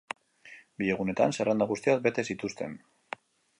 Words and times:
Bi 0.83 0.87
egunetan, 0.93 1.35
zerrenda 1.37 1.69
guztiak 1.73 2.03
bete 2.09 2.27
zituzten. 2.31 2.77